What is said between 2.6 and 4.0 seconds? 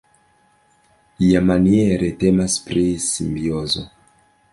pri simbiozo.